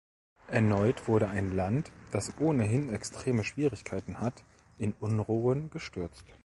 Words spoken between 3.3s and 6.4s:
Schwierigkeiten hat, in Unruhen gestürzt.